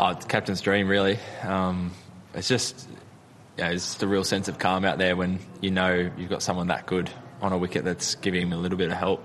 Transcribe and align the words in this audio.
Oh, 0.00 0.10
it's 0.10 0.26
captain's 0.26 0.60
dream, 0.60 0.86
really. 0.86 1.18
Um, 1.42 1.90
it's 2.32 2.46
just, 2.46 2.88
yeah, 3.56 3.70
it's 3.70 3.84
just 3.84 4.02
a 4.04 4.06
real 4.06 4.22
sense 4.22 4.46
of 4.46 4.58
calm 4.58 4.84
out 4.84 4.98
there 4.98 5.16
when 5.16 5.40
you 5.60 5.72
know 5.72 6.10
you've 6.16 6.30
got 6.30 6.40
someone 6.40 6.68
that 6.68 6.86
good 6.86 7.10
on 7.42 7.52
a 7.52 7.58
wicket 7.58 7.84
that's 7.84 8.14
giving 8.14 8.42
him 8.42 8.52
a 8.52 8.56
little 8.56 8.78
bit 8.78 8.90
of 8.92 8.96
help. 8.96 9.24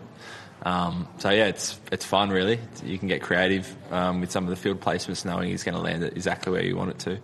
Um, 0.63 1.08
so 1.19 1.30
yeah, 1.30 1.45
it's 1.45 1.80
it's 1.91 2.05
fun, 2.05 2.30
really. 2.30 2.59
You 2.83 2.97
can 2.97 3.08
get 3.08 3.22
creative 3.22 3.75
um, 3.91 4.22
with 4.22 4.31
some 4.31 4.45
of 4.45 4.50
the 4.50 4.55
field 4.55 4.80
placements, 4.81 5.25
knowing 5.25 5.50
he's 5.50 5.63
going 5.63 5.75
to 5.75 5.81
land 5.81 6.03
it 6.03 6.13
exactly 6.13 6.52
where 6.52 6.63
you 6.63 6.75
want 6.75 6.91
it 6.91 7.00
to. 7.00 7.19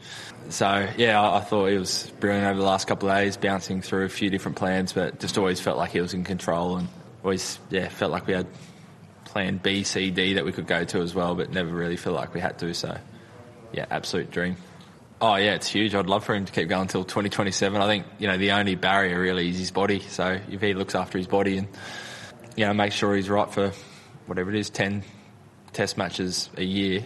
So 0.50 0.88
yeah, 0.98 1.20
I, 1.20 1.38
I 1.38 1.40
thought 1.40 1.68
he 1.68 1.78
was 1.78 2.12
brilliant 2.20 2.46
over 2.48 2.60
the 2.60 2.66
last 2.66 2.88
couple 2.88 3.10
of 3.10 3.16
days, 3.16 3.38
bouncing 3.38 3.82
through 3.82 4.06
a 4.06 4.10
few 4.10 4.30
different 4.30 4.58
plans, 4.58 4.94
but 4.94 5.20
just 5.20 5.38
always 5.38 5.60
felt 5.60 5.78
like 5.78 5.92
he 5.92 6.02
was 6.02 6.14
in 6.14 6.24
control 6.24 6.78
and 6.78 6.88
always 7.24 7.60
yeah 7.70 7.88
felt 7.88 8.12
like 8.12 8.28
we 8.28 8.34
had 8.34 8.48
plan 9.30 9.58
B, 9.58 9.84
C, 9.84 10.12
D 10.12 10.34
that 10.34 10.46
we 10.46 10.52
could 10.52 10.68
go 10.68 10.84
to 10.84 11.02
as 11.02 11.16
well, 11.16 11.36
but 11.36 11.52
never 11.52 11.72
really 11.72 11.98
feel 11.98 12.14
like 12.14 12.34
we 12.34 12.40
had 12.40 12.60
to. 12.60 12.74
So 12.74 12.98
yeah, 13.72 13.86
absolute 13.90 14.32
dream. 14.32 14.58
Oh 15.22 15.36
yeah, 15.36 15.56
it's 15.56 15.68
huge. 15.68 15.96
I'd 15.96 16.08
love 16.08 16.24
for 16.24 16.34
him 16.34 16.46
to 16.46 16.52
keep 16.52 16.70
going 16.70 16.84
until 16.84 17.04
2027. 17.04 17.82
I 17.82 17.88
think 17.88 18.06
you 18.20 18.28
know 18.28 18.38
the 18.38 18.52
only 18.52 18.76
barrier 18.76 19.20
really 19.20 19.50
is 19.50 19.60
his 19.60 19.72
body. 19.72 20.00
So 20.00 20.40
if 20.50 20.62
he 20.62 20.74
looks 20.74 20.96
after 20.96 21.18
his 21.18 21.28
body 21.28 21.58
and 21.58 21.68
you 22.56 22.66
know 22.66 22.74
make 22.74 22.94
sure 22.94 23.16
he's 23.16 23.30
right 23.30 23.52
for 23.52 23.72
whatever 24.26 24.50
it 24.50 24.56
is, 24.56 24.70
10 24.70 25.04
test 25.74 25.98
matches 25.98 26.50
a 26.58 26.64
year, 26.64 27.04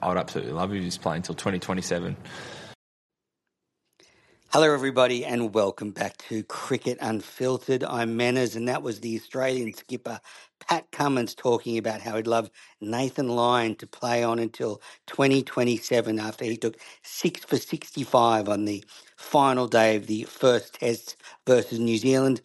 I 0.00 0.08
would 0.08 0.18
absolutely 0.18 0.52
love 0.52 0.72
if 0.74 0.82
he's 0.82 0.98
playing 0.98 1.18
until 1.18 1.34
2027. 1.34 2.16
Hello, 4.52 4.74
everybody, 4.74 5.26
and 5.26 5.54
welcome 5.54 5.92
back 5.92 6.16
to 6.30 6.42
Cricket 6.44 6.98
Unfiltered. 7.02 7.84
I'm 7.84 8.18
Menners, 8.18 8.56
and 8.56 8.66
that 8.66 8.82
was 8.82 9.00
the 9.00 9.14
Australian 9.16 9.74
skipper 9.74 10.20
Pat 10.66 10.90
Cummins 10.90 11.36
talking 11.36 11.78
about 11.78 12.00
how 12.00 12.16
he'd 12.16 12.26
love 12.26 12.50
Nathan 12.80 13.28
Lyon 13.28 13.76
to 13.76 13.86
play 13.86 14.24
on 14.24 14.40
until 14.40 14.82
2027 15.06 16.18
after 16.18 16.46
he 16.46 16.56
took 16.56 16.78
six 17.04 17.44
for 17.44 17.58
65 17.58 18.48
on 18.48 18.64
the 18.64 18.84
final 19.18 19.68
day 19.68 19.96
of 19.96 20.08
the 20.08 20.24
first 20.24 20.76
test 20.76 21.16
versus 21.46 21.78
New 21.78 21.98
Zealand. 21.98 22.40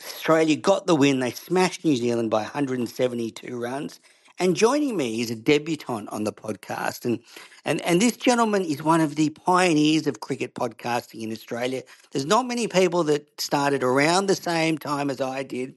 Australia 0.00 0.56
got 0.56 0.86
the 0.86 0.96
win. 0.96 1.20
They 1.20 1.32
smashed 1.32 1.84
New 1.84 1.96
Zealand 1.96 2.30
by 2.30 2.42
172 2.42 3.60
runs. 3.60 4.00
And 4.40 4.56
joining 4.56 4.96
me 4.96 5.20
is 5.20 5.30
a 5.30 5.36
debutant 5.36 6.08
on 6.08 6.24
the 6.24 6.32
podcast. 6.32 7.04
And, 7.04 7.20
and, 7.66 7.82
and 7.82 8.00
this 8.00 8.16
gentleman 8.16 8.64
is 8.64 8.82
one 8.82 9.02
of 9.02 9.14
the 9.14 9.28
pioneers 9.28 10.06
of 10.06 10.20
cricket 10.20 10.54
podcasting 10.54 11.20
in 11.20 11.30
Australia. 11.30 11.82
There's 12.10 12.24
not 12.24 12.46
many 12.46 12.66
people 12.66 13.04
that 13.04 13.38
started 13.38 13.82
around 13.82 14.26
the 14.28 14.34
same 14.34 14.78
time 14.78 15.10
as 15.10 15.20
I 15.20 15.42
did, 15.42 15.74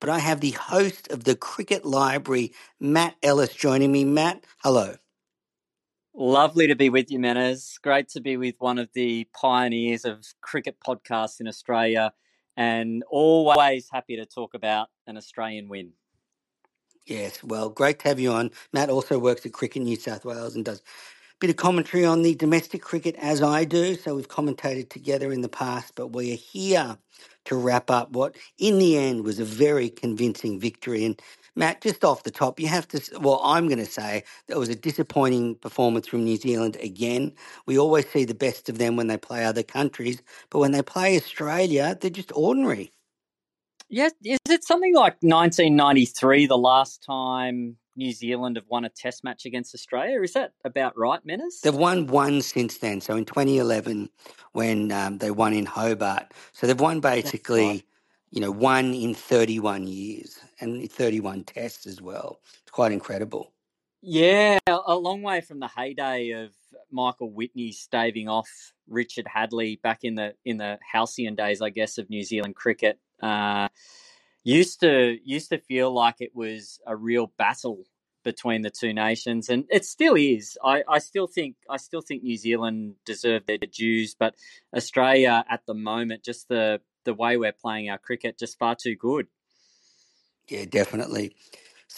but 0.00 0.08
I 0.08 0.18
have 0.18 0.40
the 0.40 0.52
host 0.52 1.12
of 1.12 1.24
the 1.24 1.36
Cricket 1.36 1.84
Library, 1.84 2.54
Matt 2.80 3.16
Ellis, 3.22 3.52
joining 3.52 3.92
me. 3.92 4.06
Matt, 4.06 4.44
hello. 4.62 4.94
Lovely 6.14 6.68
to 6.68 6.74
be 6.74 6.88
with 6.88 7.10
you, 7.10 7.18
Menners. 7.18 7.78
Great 7.82 8.08
to 8.08 8.22
be 8.22 8.38
with 8.38 8.54
one 8.60 8.78
of 8.78 8.88
the 8.94 9.28
pioneers 9.38 10.06
of 10.06 10.24
cricket 10.40 10.78
podcasts 10.80 11.38
in 11.38 11.46
Australia, 11.46 12.14
and 12.56 13.04
always 13.10 13.90
happy 13.92 14.16
to 14.16 14.24
talk 14.24 14.54
about 14.54 14.88
an 15.06 15.18
Australian 15.18 15.68
win. 15.68 15.92
Yes, 17.06 17.44
well, 17.44 17.68
great 17.70 18.00
to 18.00 18.08
have 18.08 18.20
you 18.20 18.32
on. 18.32 18.52
Matt 18.72 18.90
also 18.90 19.20
works 19.20 19.46
at 19.46 19.52
Cricket 19.52 19.82
New 19.82 19.96
South 19.98 20.24
Wales 20.24 20.56
and 20.56 20.64
does 20.64 20.80
a 20.80 20.82
bit 21.40 21.50
of 21.50 21.56
commentary 21.56 22.06
on 22.06 22.22
the 22.22 22.34
domestic 22.36 22.82
cricket 22.82 23.16
as 23.18 23.42
I 23.42 23.66
do. 23.66 23.96
So 23.96 24.16
we've 24.16 24.28
commentated 24.30 24.90
together 24.90 25.32
in 25.34 25.42
the 25.42 25.50
past, 25.50 25.94
but 25.96 26.08
we 26.14 26.32
are 26.32 26.36
here 26.38 26.98
to 27.46 27.56
wrap 27.56 27.90
up 27.90 28.12
what 28.12 28.36
in 28.58 28.80
the 28.80 28.98
end 28.98 29.26
was 29.26 29.40
a 29.40 29.44
very 29.44 29.90
convincing 29.90 30.60
victory. 30.60 31.04
And 31.04 31.20
Matt, 31.56 31.82
just 31.82 32.06
off 32.06 32.24
the 32.24 32.32
top, 32.32 32.60
you 32.60 32.68
have 32.68 32.88
to, 32.88 33.02
well, 33.20 33.42
I'm 33.44 33.66
going 33.68 33.78
to 33.80 33.86
say 33.86 34.24
that 34.48 34.58
was 34.58 34.70
a 34.70 34.76
disappointing 34.76 35.56
performance 35.56 36.08
from 36.08 36.24
New 36.24 36.38
Zealand 36.38 36.78
again. 36.82 37.34
We 37.66 37.78
always 37.78 38.08
see 38.10 38.24
the 38.24 38.34
best 38.34 38.70
of 38.70 38.78
them 38.78 38.96
when 38.96 39.08
they 39.08 39.18
play 39.18 39.44
other 39.44 39.64
countries, 39.64 40.22
but 40.50 40.60
when 40.60 40.72
they 40.72 40.82
play 40.82 41.18
Australia, 41.18 41.98
they're 42.00 42.10
just 42.10 42.32
ordinary. 42.34 42.92
Yes, 43.88 44.12
is 44.24 44.38
it 44.48 44.64
something 44.64 44.94
like 44.94 45.14
1993, 45.20 46.46
the 46.46 46.58
last 46.58 47.04
time 47.04 47.76
New 47.94 48.12
Zealand 48.12 48.56
have 48.56 48.66
won 48.68 48.84
a 48.84 48.88
Test 48.88 49.22
match 49.22 49.46
against 49.46 49.74
Australia? 49.74 50.20
Is 50.22 50.32
that 50.32 50.52
about 50.64 50.98
right, 50.98 51.24
Menners? 51.26 51.60
They've 51.62 51.74
won 51.74 52.08
one 52.08 52.42
since 52.42 52.78
then. 52.78 53.00
So 53.00 53.16
in 53.16 53.24
2011, 53.24 54.10
when 54.52 54.90
um, 54.90 55.18
they 55.18 55.30
won 55.30 55.52
in 55.52 55.66
Hobart, 55.66 56.32
so 56.52 56.66
they've 56.66 56.80
won 56.80 57.00
basically, 57.00 57.66
right. 57.66 57.84
you 58.30 58.40
know, 58.40 58.50
one 58.50 58.92
in 58.92 59.14
31 59.14 59.86
years 59.86 60.40
and 60.60 60.90
31 60.90 61.44
tests 61.44 61.86
as 61.86 62.02
well. 62.02 62.40
It's 62.62 62.72
quite 62.72 62.90
incredible. 62.90 63.52
Yeah, 64.02 64.58
a 64.68 64.94
long 64.94 65.22
way 65.22 65.40
from 65.40 65.58
the 65.58 65.68
heyday 65.68 66.30
of 66.30 66.50
Michael 66.90 67.32
Whitney 67.32 67.72
staving 67.72 68.28
off 68.28 68.48
Richard 68.88 69.26
Hadlee 69.26 69.80
back 69.80 70.00
in 70.02 70.14
the 70.14 70.34
in 70.44 70.58
the 70.58 70.78
halcyon 70.80 71.34
days, 71.34 71.60
I 71.60 71.70
guess, 71.70 71.98
of 71.98 72.08
New 72.10 72.22
Zealand 72.22 72.54
cricket. 72.54 73.00
Uh, 73.22 73.68
used 74.44 74.80
to 74.80 75.18
used 75.24 75.50
to 75.50 75.58
feel 75.58 75.92
like 75.92 76.16
it 76.20 76.34
was 76.34 76.80
a 76.86 76.96
real 76.96 77.32
battle 77.38 77.84
between 78.24 78.62
the 78.62 78.70
two 78.70 78.92
nations, 78.92 79.48
and 79.48 79.64
it 79.70 79.84
still 79.84 80.16
is. 80.16 80.58
I, 80.62 80.82
I 80.88 80.98
still 80.98 81.26
think 81.26 81.56
I 81.70 81.76
still 81.76 82.00
think 82.00 82.22
New 82.22 82.36
Zealand 82.36 82.96
deserve 83.04 83.46
their 83.46 83.58
dues, 83.58 84.14
but 84.18 84.34
Australia 84.74 85.44
at 85.48 85.64
the 85.66 85.74
moment, 85.74 86.24
just 86.24 86.48
the 86.48 86.80
the 87.04 87.14
way 87.14 87.36
we're 87.36 87.52
playing 87.52 87.88
our 87.88 87.98
cricket, 87.98 88.38
just 88.38 88.58
far 88.58 88.74
too 88.74 88.96
good. 88.96 89.28
Yeah, 90.48 90.64
definitely. 90.64 91.34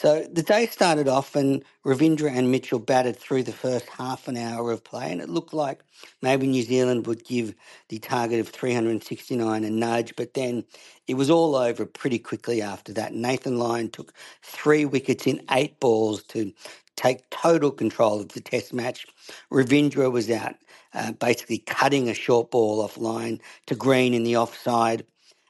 So 0.00 0.24
the 0.32 0.44
day 0.44 0.68
started 0.68 1.08
off 1.08 1.34
and 1.34 1.64
Ravindra 1.84 2.30
and 2.30 2.52
Mitchell 2.52 2.78
batted 2.78 3.16
through 3.16 3.42
the 3.42 3.52
first 3.52 3.88
half 3.88 4.28
an 4.28 4.36
hour 4.36 4.70
of 4.70 4.84
play, 4.84 5.10
and 5.10 5.20
it 5.20 5.28
looked 5.28 5.52
like 5.52 5.82
maybe 6.22 6.46
New 6.46 6.62
Zealand 6.62 7.08
would 7.08 7.24
give 7.24 7.56
the 7.88 7.98
target 7.98 8.38
of 8.38 8.48
369 8.48 9.64
a 9.64 9.70
nudge, 9.70 10.14
but 10.14 10.34
then 10.34 10.62
it 11.08 11.14
was 11.14 11.30
all 11.30 11.56
over 11.56 11.84
pretty 11.84 12.20
quickly 12.20 12.62
after 12.62 12.92
that. 12.92 13.12
Nathan 13.12 13.58
Lyon 13.58 13.90
took 13.90 14.12
three 14.40 14.84
wickets 14.84 15.26
in 15.26 15.42
eight 15.50 15.80
balls 15.80 16.22
to 16.28 16.52
take 16.94 17.28
total 17.30 17.72
control 17.72 18.20
of 18.20 18.28
the 18.28 18.40
test 18.40 18.72
match. 18.72 19.04
Ravindra 19.50 20.12
was 20.12 20.30
out, 20.30 20.54
uh, 20.94 21.10
basically 21.10 21.58
cutting 21.58 22.08
a 22.08 22.14
short 22.14 22.52
ball 22.52 22.88
offline 22.88 23.40
to 23.66 23.74
Green 23.74 24.14
in 24.14 24.22
the 24.22 24.36
offside. 24.36 25.04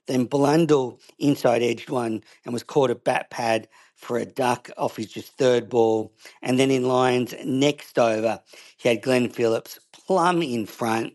Then 0.07 0.25
Blundell 0.25 1.01
inside 1.19 1.63
edged 1.63 1.91
one 1.91 2.23
and 2.47 2.55
was 2.55 2.63
caught 2.63 2.91
a 2.91 2.95
bat 2.95 3.29
pad 3.29 3.69
for 3.99 4.17
a 4.17 4.25
duck 4.25 4.71
off 4.79 4.97
his 4.97 5.13
just 5.13 5.37
third 5.37 5.69
ball. 5.69 6.13
And 6.41 6.59
then 6.59 6.71
in 6.71 6.89
Lyons 6.89 7.35
next 7.45 7.99
over, 7.99 8.41
he 8.77 8.89
had 8.89 9.03
Glenn 9.03 9.29
Phillips 9.29 9.79
plumb 9.93 10.41
in 10.41 10.67
front 10.67 11.15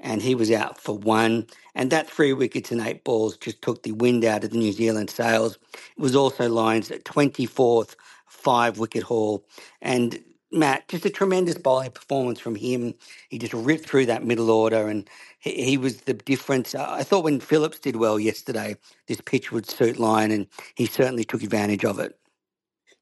and 0.00 0.20
he 0.20 0.34
was 0.34 0.50
out 0.50 0.78
for 0.78 0.98
one. 0.98 1.46
And 1.74 1.90
that 1.90 2.10
three 2.10 2.32
wickets 2.32 2.70
and 2.70 2.80
eight 2.80 3.04
balls 3.04 3.36
just 3.36 3.62
took 3.62 3.82
the 3.82 3.92
wind 3.92 4.24
out 4.24 4.44
of 4.44 4.50
the 4.50 4.58
New 4.58 4.72
Zealand 4.72 5.10
sails. 5.10 5.58
It 5.96 6.02
was 6.02 6.16
also 6.16 6.48
Lyons' 6.48 6.90
24th 6.90 7.94
five 8.26 8.78
wicket 8.78 9.04
haul. 9.04 9.44
And 9.80 10.22
Matt, 10.52 10.88
just 10.88 11.06
a 11.06 11.10
tremendous 11.10 11.56
bowling 11.56 11.92
performance 11.92 12.38
from 12.40 12.56
him. 12.56 12.94
He 13.28 13.38
just 13.38 13.54
ripped 13.54 13.88
through 13.88 14.06
that 14.06 14.24
middle 14.24 14.50
order 14.50 14.88
and 14.88 15.08
he, 15.38 15.64
he 15.64 15.76
was 15.78 16.02
the 16.02 16.14
difference. 16.14 16.74
I 16.74 17.04
thought 17.04 17.24
when 17.24 17.40
Phillips 17.40 17.78
did 17.78 17.96
well 17.96 18.20
yesterday, 18.20 18.76
this 19.06 19.20
pitch 19.20 19.52
would 19.52 19.68
suit 19.68 19.98
Lyon 19.98 20.30
and 20.30 20.46
he 20.74 20.86
certainly 20.86 21.24
took 21.24 21.42
advantage 21.42 21.84
of 21.84 21.98
it. 22.00 22.18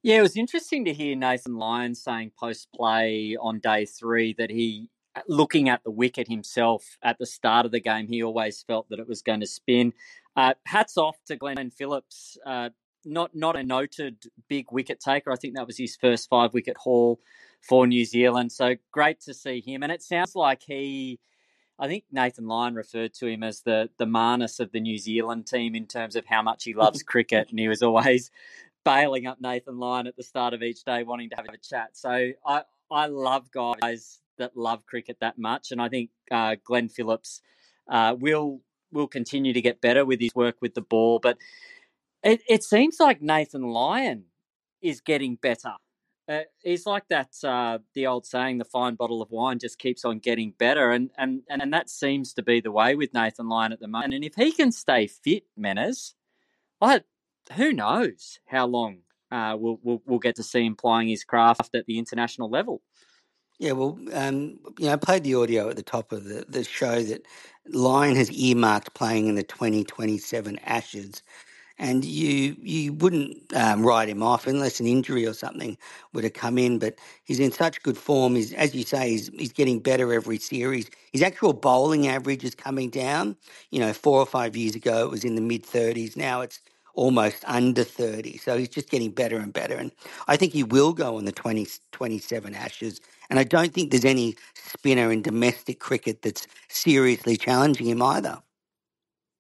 Yeah, 0.03 0.19
it 0.19 0.23
was 0.23 0.37
interesting 0.37 0.85
to 0.87 0.93
hear 0.93 1.15
Nathan 1.15 1.57
Lyon 1.57 1.95
saying 1.95 2.33
post 2.39 2.69
play 2.75 3.37
on 3.41 3.61
day 3.61 3.85
three 3.85 4.35
that 4.37 4.51
he 4.51 4.89
looking 5.29 5.69
at 5.69 5.85
the 5.85 5.91
wicket 5.91 6.29
himself 6.29 6.97
at 7.03 7.19
the 7.19 7.27
start 7.27 7.67
of 7.67 7.73
the 7.73 7.81
game, 7.81 8.07
he 8.09 8.23
always 8.23 8.63
felt 8.63 8.89
that 8.89 8.99
it 8.99 9.09
was 9.09 9.23
going 9.23 9.41
to 9.41 9.47
spin. 9.47 9.93
Uh, 10.37 10.55
hats 10.67 10.97
off 10.97 11.17
to 11.27 11.37
Glenn 11.37 11.71
Phillips. 11.71 12.37
Uh, 12.45 12.71
not 13.05 13.35
not 13.35 13.57
a 13.57 13.63
noted 13.63 14.25
big 14.49 14.67
wicket 14.71 15.01
taker. 15.01 15.33
I 15.33 15.37
think 15.37 15.57
that 15.57 15.67
was 15.67 15.77
his 15.77 15.97
first 15.97 16.29
five 16.29 16.55
wicket 16.55 16.77
haul 16.77 17.21
for 17.61 17.87
New 17.87 18.05
Zealand. 18.05 18.53
So 18.53 18.77
great 18.93 19.21
to 19.23 19.35
see 19.35 19.61
him. 19.61 19.83
And 19.83 19.93
it 19.93 20.03
sounds 20.03 20.35
like 20.35 20.63
he, 20.65 21.19
I 21.79 21.89
think 21.89 22.05
Nathan 22.13 22.47
Lyon 22.47 22.75
referred 22.75 23.13
to 23.15 23.27
him 23.27 23.43
as 23.43 23.63
the 23.63 23.91
the 23.99 24.07
Marnus 24.07 24.61
of 24.61 24.73
the 24.73 24.81
New 24.81 24.99
Zealand 24.99 25.47
team 25.47 25.75
in 25.75 25.87
terms 25.87 26.17
of 26.17 26.27
how 26.27 26.43
much 26.43 26.65
he 26.65 26.75
loves 26.75 27.03
cricket, 27.05 27.51
and 27.51 27.59
he 27.59 27.69
was 27.69 27.83
always 27.83 28.31
bailing 28.85 29.27
up 29.27 29.41
Nathan 29.41 29.79
Lyon 29.79 30.07
at 30.07 30.17
the 30.17 30.23
start 30.23 30.55
of 30.55 30.63
each 30.63 30.85
day, 30.85 31.03
wanting 31.03 31.31
to 31.31 31.37
have 31.37 31.47
a 31.47 31.57
chat. 31.59 31.97
So 31.97 32.33
I 32.47 32.63
I 32.91 33.07
love 33.07 33.51
guys 33.51 34.21
that 34.39 34.57
love 34.57 34.87
cricket 34.87 35.19
that 35.21 35.39
much, 35.39 35.73
and 35.73 35.81
I 35.81 35.89
think 35.89 36.11
uh, 36.31 36.57
Glenn 36.63 36.89
Phillips 36.89 37.41
uh, 37.89 38.17
will 38.19 38.61
will 38.93 39.09
continue 39.09 39.53
to 39.53 39.61
get 39.61 39.81
better 39.81 40.05
with 40.05 40.21
his 40.21 40.35
work 40.35 40.57
with 40.61 40.75
the 40.75 40.83
ball. 40.83 41.19
But 41.19 41.39
it, 42.23 42.43
it 42.49 42.63
seems 42.63 42.99
like 43.01 43.23
Nathan 43.23 43.63
Lyon 43.63 44.25
is 44.81 45.01
getting 45.01 45.37
better. 45.37 45.75
Uh, 46.29 46.41
he's 46.63 46.87
like 46.87 47.05
that 47.09 47.33
uh, 47.43 47.79
the 47.95 48.07
old 48.07 48.25
saying, 48.27 48.59
"The 48.59 48.65
fine 48.65 48.95
bottle 48.95 49.23
of 49.23 49.31
wine 49.31 49.59
just 49.59 49.79
keeps 49.79 50.05
on 50.05 50.19
getting 50.19 50.53
better," 50.57 50.93
and 50.93 51.11
and 51.19 51.43
and 51.49 51.61
and 51.61 51.73
that 51.73 51.91
seems 51.91 52.33
to 52.35 52.43
be 52.43 52.61
the 52.61 52.71
way 52.71 52.95
with 52.95 53.13
Nathan 53.13 53.49
Lyon 53.49 53.73
at 53.73 53.81
the 53.81 53.89
moment. 53.89 54.15
And 54.15 54.25
if 54.25 54.35
he 54.37 54.53
can 54.53 54.71
stay 54.71 55.09
fit, 55.09 55.45
Menners, 55.59 56.15
I 56.81 57.03
who 57.55 57.73
knows 57.73 58.39
how 58.47 58.67
long 58.67 58.99
uh, 59.31 59.57
we'll, 59.59 59.79
we'll 59.83 60.03
we'll 60.07 60.19
get 60.19 60.37
to 60.37 60.43
see 60.43 60.65
him 60.65 60.77
plying 60.77 61.09
his 61.09 61.25
craft 61.25 61.75
at 61.75 61.87
the 61.87 61.99
international 61.99 62.51
level. 62.51 62.83
Yeah, 63.59 63.73
well, 63.73 63.99
um, 64.13 64.59
you 64.79 64.87
know, 64.87 64.93
I 64.93 64.97
played 64.97 65.25
the 65.25 65.37
audio 65.37 65.71
at 65.71 65.77
the 65.77 65.83
top 65.83 66.11
of 66.13 66.25
the, 66.25 66.45
the 66.49 66.65
show 66.65 67.01
that 67.03 67.23
Lyon 67.69 68.17
has 68.17 68.31
earmarked 68.31 68.93
playing 68.95 69.29
in 69.29 69.37
the 69.37 69.45
2027 69.45 70.59
Ashes 70.65 71.23
and 71.79 72.05
you 72.05 72.57
you 72.61 72.93
wouldn't 72.93 73.55
um, 73.57 73.85
write 73.85 74.09
him 74.09 74.23
off 74.23 74.47
unless 74.47 74.81
an 74.81 74.87
injury 74.87 75.27
or 75.27 75.35
something 75.35 75.77
would 76.13 76.25
have 76.25 76.33
come 76.33 76.59
in. 76.59 76.79
But 76.79 76.97
he's 77.25 77.41
in 77.41 77.51
such 77.51 77.83
good 77.83 77.99
form. 77.99 78.37
He's, 78.37 78.53
as 78.53 78.75
you 78.75 78.85
say, 78.85 79.11
he's, 79.11 79.29
he's 79.29 79.53
getting 79.53 79.81
better 79.81 80.13
every 80.13 80.39
series. 80.39 80.89
His 81.13 81.23
actual 81.23 81.53
bowling 81.53 82.07
average 82.07 82.45
is 82.45 82.55
coming 82.55 82.91
down. 82.91 83.37
You 83.71 83.81
know, 83.81 83.93
four 83.93 84.19
or 84.19 84.27
five 84.27 84.57
years 84.57 84.75
ago 84.75 85.05
it 85.05 85.11
was 85.11 85.25
in 85.25 85.35
the 85.35 85.41
mid 85.41 85.65
30s. 85.65 86.17
Now 86.17 86.41
it's 86.43 86.61
almost 86.95 87.45
under 87.47 87.85
30. 87.85 88.37
So 88.39 88.57
he's 88.57 88.69
just 88.69 88.91
getting 88.91 89.11
better 89.11 89.39
and 89.39 89.53
better. 89.53 89.77
And 89.77 89.93
I 90.29 90.37
think 90.37 90.53
he 90.53 90.63
will 90.63 90.93
go 90.93 91.17
on 91.17 91.25
the 91.25 91.33
2027 91.33 92.55
Ashes. 92.55 93.01
And 93.31 93.39
I 93.39 93.45
don't 93.45 93.73
think 93.73 93.91
there's 93.91 94.05
any 94.05 94.37
spinner 94.55 95.11
in 95.11 95.23
domestic 95.23 95.81
cricket 95.81 96.23
that's 96.23 96.47
seriously 96.69 97.37
challenging 97.37 97.87
him 97.87 98.03
either. 98.03 98.39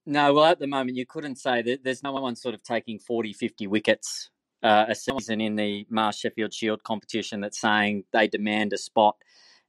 No, 0.05 0.35
well, 0.35 0.47
at 0.47 0.59
the 0.59 0.67
moment, 0.67 0.97
you 0.97 1.07
couldn't 1.07 1.37
say 1.37 1.63
that 1.63 1.85
there's 1.85 2.03
no 2.03 2.13
one 2.13 2.35
sort 2.35 2.55
of 2.55 2.63
taking 2.63 2.99
40, 2.99 3.33
50 3.33 3.67
wickets 3.69 4.31
uh, 4.63 4.87
a 4.89 4.95
season 4.95 5.41
in 5.41 5.57
the 5.57 5.87
Marsh 5.91 6.19
Sheffield 6.19 6.53
Shield 6.53 6.83
competition 6.83 7.41
that's 7.41 7.61
saying 7.61 8.05
they 8.13 8.29
demand 8.29 8.73
a 8.73 8.79
spot. 8.79 9.17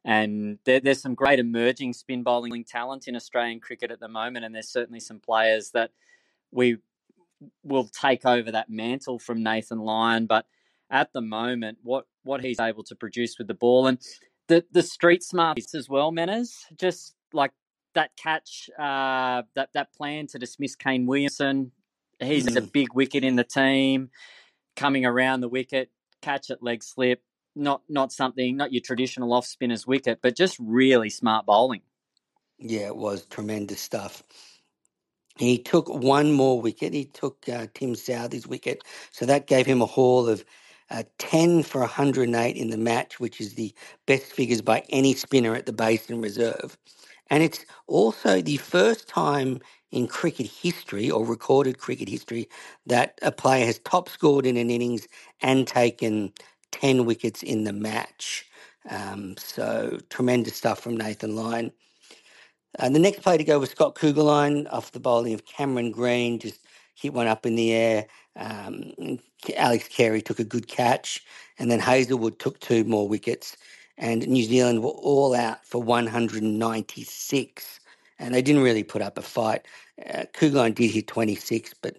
And 0.05 0.59
there, 0.65 0.79
there's 0.79 1.01
some 1.01 1.15
great 1.15 1.39
emerging 1.39 1.93
spin 1.93 2.23
bowling 2.23 2.63
talent 2.63 3.07
in 3.07 3.15
Australian 3.15 3.59
cricket 3.59 3.91
at 3.91 3.99
the 3.99 4.07
moment, 4.07 4.45
and 4.45 4.53
there's 4.53 4.69
certainly 4.69 4.99
some 4.99 5.19
players 5.19 5.71
that 5.71 5.91
we 6.51 6.77
will 7.63 7.87
take 7.87 8.25
over 8.25 8.51
that 8.51 8.69
mantle 8.69 9.19
from 9.19 9.43
Nathan 9.43 9.79
Lyon. 9.79 10.25
But 10.25 10.45
at 10.89 11.11
the 11.13 11.21
moment, 11.21 11.79
what 11.83 12.05
what 12.23 12.43
he's 12.43 12.59
able 12.59 12.83
to 12.85 12.95
produce 12.95 13.37
with 13.37 13.47
the 13.47 13.53
ball 13.53 13.87
and 13.87 13.99
the 14.47 14.65
the 14.71 14.83
street 14.83 15.23
smarts 15.23 15.73
as 15.75 15.89
well, 15.89 16.11
Menners, 16.11 16.51
just 16.77 17.15
like 17.33 17.51
that 17.95 18.11
catch, 18.17 18.69
uh, 18.77 19.43
that 19.55 19.69
that 19.73 19.93
plan 19.93 20.27
to 20.27 20.39
dismiss 20.39 20.75
Kane 20.75 21.05
Williamson. 21.05 21.71
He's 22.19 22.45
mm. 22.45 22.57
a 22.57 22.61
big 22.61 22.93
wicket 22.93 23.23
in 23.23 23.35
the 23.35 23.43
team, 23.43 24.09
coming 24.75 25.05
around 25.05 25.41
the 25.41 25.49
wicket, 25.49 25.89
catch 26.21 26.49
at 26.49 26.63
leg 26.63 26.83
slip. 26.83 27.21
Not 27.55 27.81
not 27.87 28.11
something, 28.11 28.57
not 28.57 28.73
your 28.73 28.81
traditional 28.81 29.33
off 29.33 29.45
spinner's 29.45 29.85
wicket, 29.85 30.19
but 30.21 30.35
just 30.35 30.57
really 30.59 31.09
smart 31.09 31.45
bowling. 31.45 31.81
Yeah, 32.57 32.87
it 32.87 32.95
was 32.95 33.25
tremendous 33.25 33.81
stuff. 33.81 34.23
He 35.37 35.57
took 35.59 35.89
one 35.89 36.33
more 36.33 36.61
wicket. 36.61 36.93
He 36.93 37.05
took 37.05 37.47
uh, 37.49 37.67
Tim 37.75 37.95
Southee's 37.95 38.47
wicket, 38.47 38.83
so 39.11 39.25
that 39.27 39.47
gave 39.47 39.65
him 39.67 39.81
a 39.81 39.87
haul 39.87 40.29
of 40.29 40.45
uh, 40.91 41.03
10 41.19 41.63
for 41.63 41.81
108 41.81 42.55
in 42.57 42.69
the 42.71 42.77
match, 42.77 43.19
which 43.19 43.41
is 43.41 43.55
the 43.55 43.73
best 44.07 44.25
figures 44.25 44.61
by 44.61 44.83
any 44.89 45.13
spinner 45.15 45.55
at 45.55 45.65
the 45.65 45.73
Basin 45.73 46.21
Reserve. 46.21 46.77
And 47.31 47.43
it's 47.43 47.65
also 47.87 48.41
the 48.41 48.57
first 48.57 49.09
time 49.09 49.59
in 49.91 50.07
cricket 50.07 50.47
history 50.47 51.11
or 51.11 51.25
recorded 51.25 51.79
cricket 51.79 52.09
history 52.09 52.49
that 52.87 53.19
a 53.23 53.31
player 53.31 53.65
has 53.65 53.79
top 53.79 54.09
scored 54.09 54.45
in 54.45 54.57
an 54.57 54.69
innings 54.69 55.07
and 55.41 55.67
taken 55.67 56.33
10 56.71 57.05
wickets 57.05 57.43
in 57.43 57.65
the 57.65 57.73
match. 57.73 58.45
Um, 58.89 59.35
so 59.39 59.99
tremendous 60.09 60.57
stuff 60.57 60.79
from 60.81 60.97
Nathan 60.97 61.35
Lyon. 61.35 61.71
Uh, 62.79 62.89
the 62.89 62.99
next 62.99 63.21
play 63.21 63.37
to 63.37 63.43
go 63.45 63.59
was 63.59 63.71
Scott 63.71 63.95
Kuggeleijn 63.95 64.67
off 64.73 64.91
the 64.93 64.99
bowling 64.99 65.33
of 65.33 65.45
Cameron 65.45 65.91
Green, 65.91 66.39
just 66.39 66.61
hit 66.95 67.13
one 67.13 67.27
up 67.27 67.45
in 67.45 67.55
the 67.55 67.73
air. 67.73 68.07
Um, 68.37 68.93
Alex 69.57 69.87
Carey 69.89 70.21
took 70.21 70.39
a 70.39 70.45
good 70.45 70.67
catch, 70.67 71.23
and 71.59 71.71
then 71.71 71.79
Hazlewood 71.79 72.39
took 72.39 72.59
two 72.59 72.83
more 72.85 73.07
wickets 73.09 73.57
and 73.97 74.27
New 74.27 74.43
Zealand 74.43 74.83
were 74.83 74.89
all 74.91 75.35
out 75.35 75.65
for 75.65 75.81
196. 75.83 77.81
And 78.19 78.35
they 78.35 78.43
didn't 78.43 78.63
really 78.63 78.83
put 78.83 79.01
up 79.03 79.17
a 79.19 79.23
fight. 79.23 79.67
Uh, 80.13 80.25
did 80.71 80.91
hit 80.91 81.07
26, 81.07 81.75
but 81.81 81.97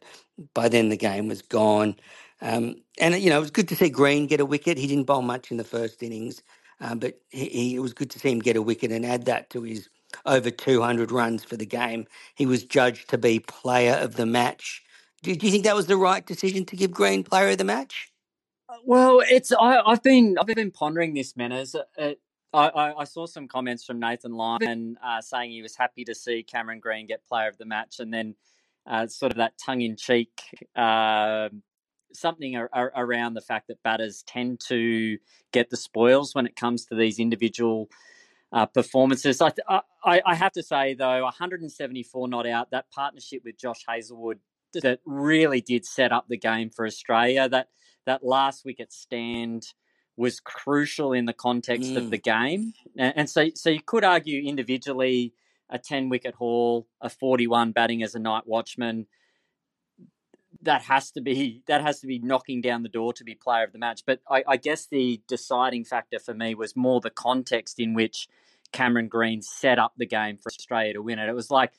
by 0.54 0.68
then 0.68 0.90
the 0.90 0.96
game 0.98 1.28
was 1.28 1.42
gone. 1.42 1.96
Um, 2.42 2.76
and, 3.00 3.16
you 3.22 3.30
know, 3.30 3.38
it 3.38 3.42
was 3.42 3.52
good 3.52 3.68
to 3.70 3.76
see 3.76 3.90
Green 3.90 4.26
get 4.28 4.40
a 4.40 4.46
wicket. 4.46 4.78
He 4.78 4.88
didn't 4.88 5.04
bowl 5.06 5.22
much 5.22 5.50
in 5.52 5.58
the 5.58 5.64
first 5.64 6.02
innings, 6.02 6.42
um, 6.80 6.98
but 7.00 7.20
he, 7.30 7.46
he, 7.46 7.76
it 7.76 7.80
was 7.80 7.94
good 7.94 8.10
to 8.12 8.20
see 8.20 8.30
him 8.32 8.40
get 8.40 8.56
a 8.56 8.62
wicket 8.62 8.92
and 8.92 9.06
add 9.06 9.26
that 9.26 9.50
to 9.52 9.62
his 9.62 9.88
over 10.26 10.50
200 10.50 11.10
runs 11.10 11.44
for 11.44 11.56
the 11.56 11.66
game. 11.66 12.06
He 12.34 12.46
was 12.46 12.64
judged 12.64 13.10
to 13.10 13.18
be 13.18 13.40
player 13.40 13.94
of 13.94 14.16
the 14.16 14.26
match. 14.26 14.82
Do, 15.22 15.30
you 15.30 15.50
think 15.50 15.64
that 15.64 15.74
was 15.74 15.86
the 15.86 15.96
right 15.96 16.24
decision 16.24 16.64
to 16.66 16.76
give 16.76 16.90
Green 16.90 17.24
player 17.24 17.50
of 17.50 17.58
the 17.58 17.64
match? 17.64 18.12
Well, 18.84 19.22
it's 19.24 19.52
I, 19.52 19.82
have 19.86 20.02
been 20.02 20.36
I've 20.38 20.46
been 20.46 20.70
pondering 20.70 21.14
this, 21.14 21.34
Menners. 21.34 21.74
Uh, 21.96 22.12
I, 22.52 22.94
I, 22.98 23.04
saw 23.04 23.26
some 23.26 23.48
comments 23.48 23.84
from 23.84 23.98
Nathan 23.98 24.32
Lyon 24.32 24.96
uh, 25.02 25.20
saying 25.20 25.50
he 25.50 25.62
was 25.62 25.76
happy 25.76 26.04
to 26.04 26.14
see 26.14 26.42
Cameron 26.42 26.80
Green 26.80 27.06
get 27.06 27.26
Player 27.26 27.48
of 27.48 27.58
the 27.58 27.64
Match, 27.64 28.00
and 28.00 28.12
then 28.12 28.34
uh, 28.86 29.06
sort 29.06 29.32
of 29.32 29.38
that 29.38 29.54
tongue 29.58 29.80
in 29.80 29.96
cheek 29.96 30.30
uh, 30.76 31.48
something 32.14 32.56
ar- 32.56 32.70
ar- 32.72 32.92
around 32.96 33.34
the 33.34 33.40
fact 33.40 33.68
that 33.68 33.82
batters 33.82 34.22
tend 34.26 34.60
to 34.60 35.18
get 35.52 35.70
the 35.70 35.76
spoils 35.76 36.34
when 36.34 36.46
it 36.46 36.56
comes 36.56 36.86
to 36.86 36.94
these 36.94 37.18
individual 37.18 37.88
uh, 38.54 38.66
performances. 38.66 39.42
I, 39.42 39.52
I, 40.04 40.22
I 40.24 40.34
have 40.34 40.52
to 40.52 40.62
say 40.62 40.94
though, 40.94 41.24
174 41.24 42.28
not 42.28 42.46
out. 42.46 42.70
That 42.70 42.90
partnership 42.90 43.42
with 43.44 43.58
Josh 43.58 43.84
Hazlewood 43.86 44.38
that 44.74 45.00
really 45.04 45.60
did 45.60 45.84
set 45.84 46.12
up 46.12 46.26
the 46.28 46.38
game 46.38 46.70
for 46.70 46.86
Australia. 46.86 47.48
That 47.48 47.68
that 48.06 48.24
last 48.24 48.64
wicket 48.64 48.92
stand 48.92 49.66
was 50.16 50.38
crucial 50.38 51.12
in 51.12 51.24
the 51.24 51.32
context 51.32 51.90
mm. 51.90 51.96
of 51.96 52.10
the 52.10 52.18
game. 52.18 52.72
And, 52.96 53.12
and, 53.16 53.30
so, 53.30 53.48
so 53.56 53.70
you 53.70 53.80
could 53.84 54.04
argue 54.04 54.48
individually 54.48 55.34
a 55.68 55.76
10 55.76 56.08
wicket 56.08 56.36
haul, 56.36 56.86
a 57.00 57.10
41 57.10 57.72
batting 57.72 58.04
as 58.04 58.14
a 58.14 58.20
night 58.20 58.44
watchman. 58.46 59.06
that 60.62 60.82
has 60.82 61.10
to 61.12 61.20
be 61.20 61.62
that 61.66 61.82
has 61.82 61.98
to 62.00 62.06
be 62.06 62.20
knocking 62.20 62.60
down 62.60 62.84
the 62.84 62.88
door 62.88 63.12
to 63.14 63.24
be 63.24 63.34
player 63.34 63.64
of 63.64 63.72
the 63.72 63.78
match. 63.78 64.02
But 64.06 64.20
I, 64.30 64.44
I 64.46 64.56
guess 64.56 64.86
the 64.86 65.20
deciding 65.26 65.84
factor 65.84 66.20
for 66.20 66.34
me 66.34 66.54
was 66.54 66.76
more 66.76 67.00
the 67.00 67.10
context 67.10 67.80
in 67.80 67.94
which 67.94 68.28
Cameron 68.74 69.08
Green 69.08 69.40
set 69.40 69.78
up 69.78 69.94
the 69.96 70.04
game 70.04 70.36
for 70.36 70.50
Australia 70.50 70.92
to 70.94 71.02
win 71.02 71.18
it. 71.18 71.28
It 71.28 71.34
was 71.34 71.50
like 71.50 71.72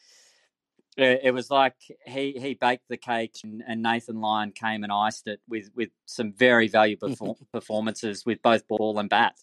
it 0.97 1.33
was 1.33 1.51
like 1.51 1.75
he, 2.07 2.37
he 2.39 2.53
baked 2.53 2.87
the 2.87 2.95
cake 2.95 3.35
and, 3.43 3.61
and 3.67 3.83
Nathan 3.83 4.21
Lyon 4.21 4.51
came 4.51 4.81
and 4.81 4.93
iced 4.93 5.27
it 5.27 5.41
with, 5.45 5.69
with 5.75 5.89
some 6.05 6.31
very 6.31 6.69
valuable 6.69 7.37
performances 7.51 8.25
with 8.25 8.41
both 8.41 8.65
ball 8.67 8.97
and 8.97 9.09
bat. 9.09 9.35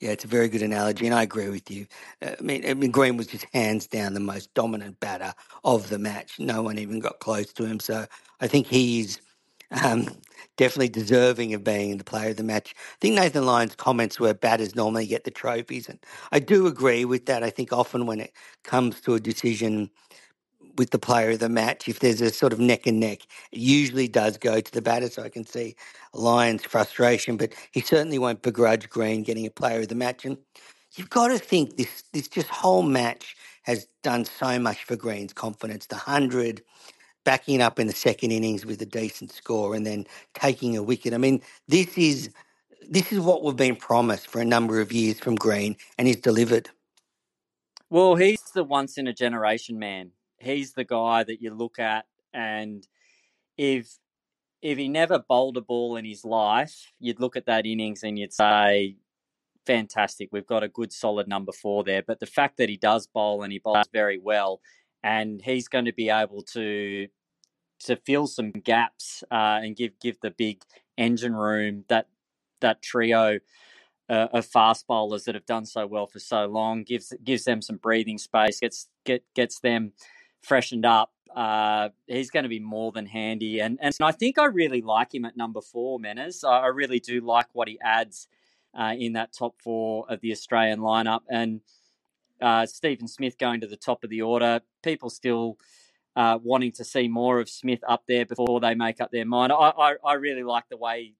Yeah, 0.00 0.10
it's 0.10 0.24
a 0.24 0.28
very 0.28 0.48
good 0.48 0.62
analogy, 0.62 1.06
and 1.06 1.14
I 1.14 1.22
agree 1.22 1.48
with 1.48 1.70
you. 1.70 1.86
Uh, 2.20 2.32
I 2.38 2.42
mean, 2.42 2.68
I 2.68 2.74
mean, 2.74 2.90
Green 2.90 3.16
was 3.16 3.28
just 3.28 3.46
hands 3.54 3.86
down 3.86 4.14
the 4.14 4.20
most 4.20 4.52
dominant 4.52 4.98
batter 4.98 5.32
of 5.62 5.88
the 5.88 5.98
match. 5.98 6.40
No 6.40 6.62
one 6.62 6.78
even 6.78 6.98
got 6.98 7.20
close 7.20 7.52
to 7.54 7.64
him. 7.64 7.78
So 7.78 8.04
I 8.40 8.48
think 8.48 8.66
he's 8.66 9.20
um, 9.70 10.08
definitely 10.56 10.88
deserving 10.88 11.54
of 11.54 11.64
being 11.64 11.96
the 11.96 12.04
player 12.04 12.30
of 12.30 12.36
the 12.36 12.44
match. 12.44 12.74
I 12.76 12.96
think 13.00 13.14
Nathan 13.16 13.46
Lyon's 13.46 13.74
comments 13.76 14.20
were 14.20 14.34
batters 14.34 14.74
normally 14.74 15.06
get 15.06 15.24
the 15.24 15.30
trophies, 15.30 15.88
and 15.88 15.98
I 16.32 16.40
do 16.40 16.66
agree 16.66 17.04
with 17.04 17.26
that. 17.26 17.42
I 17.42 17.50
think 17.50 17.72
often 17.72 18.06
when 18.06 18.20
it 18.20 18.32
comes 18.64 19.00
to 19.02 19.14
a 19.14 19.20
decision 19.20 19.90
with 20.76 20.90
the 20.90 20.98
player 20.98 21.30
of 21.30 21.38
the 21.38 21.48
match, 21.48 21.88
if 21.88 22.00
there's 22.00 22.20
a 22.20 22.30
sort 22.30 22.52
of 22.52 22.60
neck 22.60 22.86
and 22.86 23.00
neck, 23.00 23.20
it 23.52 23.58
usually 23.58 24.08
does 24.08 24.36
go 24.38 24.60
to 24.60 24.72
the 24.72 24.82
batter. 24.82 25.08
So 25.08 25.22
I 25.22 25.28
can 25.28 25.46
see 25.46 25.76
Lyon's 26.14 26.64
frustration, 26.64 27.36
but 27.36 27.52
he 27.72 27.80
certainly 27.80 28.18
won't 28.18 28.42
begrudge 28.42 28.88
Green 28.88 29.22
getting 29.22 29.46
a 29.46 29.50
player 29.50 29.80
of 29.80 29.88
the 29.88 29.94
match. 29.94 30.24
And 30.24 30.38
you've 30.96 31.10
got 31.10 31.28
to 31.28 31.38
think 31.38 31.76
this 31.76 32.04
this 32.12 32.28
just 32.28 32.48
whole 32.48 32.82
match 32.82 33.36
has 33.62 33.86
done 34.02 34.24
so 34.24 34.58
much 34.58 34.84
for 34.84 34.96
Green's 34.96 35.32
confidence. 35.32 35.86
The 35.86 35.96
hundred, 35.96 36.62
backing 37.26 37.60
up 37.60 37.78
in 37.78 37.86
the 37.86 37.92
second 37.92 38.30
innings 38.32 38.64
with 38.64 38.80
a 38.80 38.86
decent 38.86 39.30
score, 39.32 39.74
and 39.74 39.84
then 39.84 40.06
taking 40.32 40.78
a 40.78 40.82
wicket. 40.82 41.12
I 41.12 41.18
mean, 41.18 41.42
this 41.68 41.98
is 41.98 42.30
this 42.88 43.12
is 43.12 43.20
what 43.20 43.42
we've 43.42 43.56
been 43.56 43.76
promised 43.76 44.28
for 44.28 44.40
a 44.40 44.44
number 44.44 44.80
of 44.80 44.92
years 44.92 45.20
from 45.20 45.34
Green, 45.34 45.76
and 45.98 46.08
he's 46.08 46.16
delivered. 46.16 46.70
Well, 47.90 48.14
he's 48.14 48.42
the 48.54 48.64
once 48.64 48.96
in 48.96 49.06
a 49.06 49.12
generation 49.12 49.78
man 49.78 50.12
he's 50.38 50.72
the 50.72 50.84
guy 50.84 51.24
that 51.24 51.40
you 51.40 51.52
look 51.52 51.78
at 51.78 52.06
and 52.32 52.86
if 53.56 53.98
if 54.62 54.78
he 54.78 54.88
never 54.88 55.18
bowled 55.18 55.56
a 55.56 55.60
ball 55.60 55.96
in 55.96 56.04
his 56.04 56.24
life, 56.24 56.92
you'd 56.98 57.20
look 57.20 57.36
at 57.36 57.46
that 57.46 57.66
innings 57.66 58.02
and 58.02 58.18
you'd 58.18 58.32
say, 58.32 58.96
fantastic, 59.66 60.30
we've 60.32 60.46
got 60.46 60.64
a 60.64 60.68
good 60.68 60.92
solid 60.92 61.28
number 61.28 61.52
four 61.52 61.84
there. 61.84 62.02
But 62.04 62.20
the 62.20 62.26
fact 62.26 62.56
that 62.56 62.68
he 62.68 62.76
does 62.76 63.06
bowl 63.06 63.42
and 63.42 63.52
he 63.52 63.60
bowls 63.60 63.86
very 63.92 64.18
well, 64.18 64.60
and 65.04 65.40
he's 65.42 65.68
going 65.68 65.84
to 65.84 65.92
be 65.92 66.08
able 66.08 66.42
to 66.54 67.06
to 67.84 67.96
fill 67.96 68.26
some 68.26 68.50
gaps 68.50 69.22
uh, 69.30 69.60
and 69.62 69.76
give 69.76 69.98
give 70.00 70.20
the 70.20 70.30
big 70.30 70.62
engine 70.96 71.34
room 71.34 71.84
that 71.88 72.08
that 72.60 72.82
trio 72.82 73.38
uh, 74.08 74.28
of 74.32 74.46
fast 74.46 74.86
bowlers 74.86 75.24
that 75.24 75.34
have 75.34 75.46
done 75.46 75.66
so 75.66 75.86
well 75.86 76.06
for 76.06 76.18
so 76.18 76.46
long 76.46 76.82
gives 76.82 77.12
gives 77.24 77.44
them 77.44 77.60
some 77.60 77.76
breathing 77.76 78.18
space, 78.18 78.60
gets 78.60 78.88
get 79.04 79.24
gets 79.34 79.60
them 79.60 79.92
freshened 80.42 80.86
up, 80.86 81.12
uh, 81.36 81.90
he's 82.06 82.30
going 82.30 82.44
to 82.44 82.48
be 82.48 82.58
more 82.58 82.90
than 82.92 83.04
handy. 83.04 83.60
And 83.60 83.78
and 83.82 83.94
I 84.00 84.10
think 84.12 84.38
I 84.38 84.46
really 84.46 84.80
like 84.80 85.14
him 85.14 85.26
at 85.26 85.36
number 85.36 85.60
four, 85.60 85.98
Menners. 85.98 86.48
I, 86.48 86.68
really 86.68 86.98
do 86.98 87.20
like 87.20 87.46
what 87.52 87.68
he 87.68 87.78
adds 87.82 88.26
uh, 88.74 88.94
in 88.98 89.12
that 89.12 89.34
top 89.34 89.60
four 89.62 90.06
of 90.08 90.20
the 90.22 90.32
Australian 90.32 90.80
lineup. 90.80 91.20
And 91.28 91.60
uh, 92.40 92.64
Steven 92.64 93.06
Smith 93.06 93.36
going 93.36 93.60
to 93.60 93.66
the 93.66 93.76
top 93.76 94.02
of 94.02 94.08
the 94.08 94.22
order. 94.22 94.62
People 94.82 95.10
still 95.10 95.58
uh, 96.16 96.38
wanting 96.42 96.72
to 96.72 96.84
see 96.84 97.08
more 97.08 97.38
of 97.40 97.48
Smith 97.48 97.80
up 97.86 98.04
there 98.08 98.26
before 98.26 98.60
they 98.60 98.74
make 98.74 99.00
up 99.00 99.10
their 99.12 99.26
mind. 99.26 99.52
I, 99.52 99.56
I, 99.56 99.94
I 100.04 100.14
really 100.14 100.42
like 100.42 100.64
the 100.70 100.76
way 100.78 101.12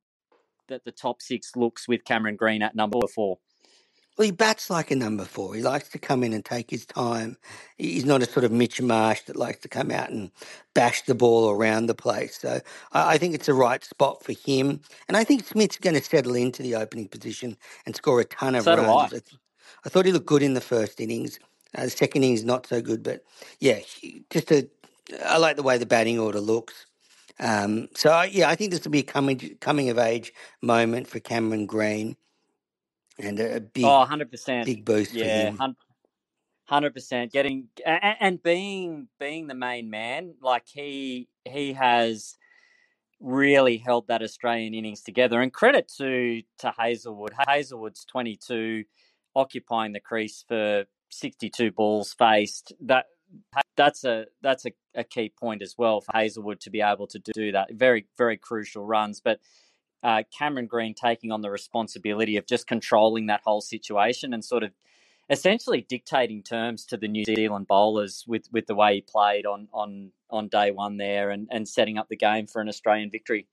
that 0.69 0.85
the 0.85 0.93
top 0.93 1.23
six 1.23 1.55
looks 1.55 1.87
with 1.87 2.05
Cameron 2.05 2.37
Green 2.37 2.62
at 2.62 2.75
number 2.75 2.99
four. 3.15 3.38
Well, 4.17 4.25
he 4.25 4.33
bats 4.33 4.71
like 4.71 4.91
a 4.91 4.97
number 4.97 5.26
four. 5.26 5.55
He 5.55 5.61
likes 5.61 5.91
to 5.91 5.99
come 5.99 6.25
in 6.25 6.33
and 6.33 6.43
take 6.43 6.71
his 6.71 6.87
time. 6.87 7.37
He's 7.76 8.07
not 8.07 8.23
a 8.23 8.26
sort 8.26 8.45
of 8.45 8.53
Mitch 8.53 8.81
Marsh 8.81 9.21
that 9.23 9.37
likes 9.37 9.61
to 9.61 9.69
come 9.69 9.91
out 9.91 10.09
and 10.09 10.31
bash 10.73 11.03
the 11.03 11.15
ball 11.15 11.50
around 11.50 11.87
the 11.87 11.95
place. 11.95 12.38
So 12.41 12.61
I 12.93 13.19
think 13.19 13.35
it's 13.35 13.47
the 13.47 13.53
right 13.53 13.85
spot 13.85 14.25
for 14.25 14.33
him. 14.33 14.81
And 15.07 15.19
I 15.19 15.25
think 15.25 15.45
Smith's 15.47 15.76
going 15.76 15.97
to 15.97 16.03
settle 16.03 16.35
into 16.35 16.62
the 16.62 16.76
opening 16.76 17.09
position 17.09 17.59
and 17.85 17.95
score 17.95 18.21
a 18.21 18.25
ton 18.25 18.55
of 18.55 18.65
so 18.65 18.76
runs. 18.76 19.12
I. 19.12 19.21
I. 19.85 19.88
thought 19.91 20.07
he 20.07 20.12
looked 20.12 20.26
good 20.26 20.43
in 20.43 20.55
the 20.55 20.62
first 20.62 20.99
innings. 20.99 21.38
Uh, 21.76 21.85
the 21.85 21.91
second 21.91 22.25
innings 22.25 22.43
not 22.43 22.67
so 22.67 22.81
good, 22.81 23.03
but 23.03 23.23
yeah, 23.61 23.81
just 24.31 24.50
a. 24.50 24.67
I 25.25 25.39
like 25.39 25.57
the 25.57 25.63
way 25.63 25.79
the 25.79 25.87
batting 25.87 26.19
order 26.19 26.41
looks. 26.41 26.87
Um, 27.39 27.89
so 27.95 28.23
yeah, 28.23 28.49
I 28.49 28.55
think 28.55 28.71
this 28.71 28.83
will 28.85 28.91
be 28.91 29.01
a 29.01 29.05
coming 29.05 29.57
coming 29.61 29.91
of 29.91 29.99
age 29.99 30.33
moment 30.63 31.07
for 31.07 31.21
Cameron 31.21 31.67
Green 31.67 32.17
and 33.19 33.39
a 33.39 33.61
big, 33.61 33.85
oh, 33.85 34.07
100%. 34.09 34.65
big 34.65 34.85
boost 34.85 35.13
yeah, 35.13 35.51
for 35.51 35.65
him. 35.65 35.77
Hundred 36.65 36.95
percent, 36.95 37.31
getting 37.31 37.69
and, 37.85 38.17
and 38.19 38.43
being 38.43 39.07
being 39.21 39.47
the 39.47 39.55
main 39.55 39.89
man, 39.89 40.35
like 40.43 40.65
he 40.67 41.29
he 41.45 41.75
has 41.75 42.37
really 43.21 43.77
held 43.77 44.09
that 44.09 44.21
Australian 44.21 44.75
innings 44.75 45.03
together. 45.03 45.41
And 45.41 45.53
credit 45.53 45.93
to 45.99 46.43
to 46.59 46.75
Hazlewood. 46.77 47.35
Hazlewood's 47.47 48.05
twenty 48.05 48.37
two, 48.37 48.83
occupying 49.37 49.93
the 49.93 50.01
crease 50.01 50.45
for 50.49 50.87
sixty 51.09 51.51
two 51.51 51.71
balls 51.71 52.13
faced. 52.19 52.73
That 52.81 53.07
that's 53.76 54.04
a 54.04 54.26
that's 54.42 54.66
a, 54.66 54.73
a 54.95 55.04
key 55.04 55.33
point 55.38 55.62
as 55.62 55.75
well 55.76 56.00
for 56.00 56.12
Hazlewood 56.14 56.61
to 56.61 56.71
be 56.71 56.80
able 56.80 57.06
to 57.09 57.18
do 57.18 57.52
that. 57.52 57.73
Very 57.73 58.06
very 58.16 58.37
crucial 58.37 58.85
runs, 58.85 59.21
but 59.21 59.40
uh, 60.02 60.23
Cameron 60.37 60.66
Green 60.66 60.95
taking 60.95 61.33
on 61.33 61.40
the 61.40 61.50
responsibility 61.50 62.37
of 62.37 62.47
just 62.47 62.66
controlling 62.66 63.26
that 63.26 63.40
whole 63.45 63.61
situation 63.61 64.33
and 64.33 64.45
sort 64.45 64.62
of 64.62 64.71
essentially 65.28 65.85
dictating 65.88 66.42
terms 66.42 66.85
to 66.87 66.97
the 66.97 67.09
New 67.09 67.25
Zealand 67.25 67.66
bowlers 67.66 68.25
with, 68.26 68.47
with 68.52 68.66
the 68.66 68.75
way 68.75 68.97
he 68.97 69.00
played 69.00 69.47
on 69.47 69.68
on 69.73 70.12
on 70.30 70.49
day 70.49 70.71
one 70.71 70.97
there 70.97 71.30
and, 71.30 71.49
and 71.50 71.68
setting 71.68 71.99
up 71.99 72.09
the 72.09 72.16
game 72.16 72.47
for 72.47 72.61
an 72.61 72.68
Australian 72.68 73.11
victory. 73.11 73.47